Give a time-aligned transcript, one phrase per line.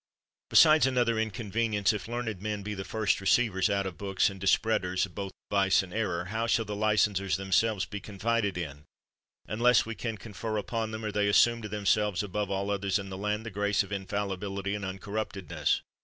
[0.49, 4.83] Besides another inconvenience, if learned men be the first receivers out of books, and dispread
[4.83, 8.85] ers both of vice and error, how shall the licensers themselves be confided in,
[9.45, 13.11] unless we can confer upon them, or they assume to themselves above all others in
[13.11, 15.81] the land the grace of infallibility and uncorruptedness